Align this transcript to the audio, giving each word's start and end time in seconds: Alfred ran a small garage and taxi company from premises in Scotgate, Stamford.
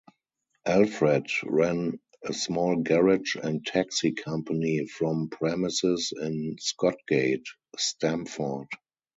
Alfred 0.65 1.27
ran 1.43 1.99
a 2.23 2.33
small 2.33 2.77
garage 2.77 3.35
and 3.35 3.63
taxi 3.63 4.11
company 4.13 4.87
from 4.87 5.29
premises 5.29 6.11
in 6.19 6.55
Scotgate, 6.59 7.45
Stamford. 7.77 8.65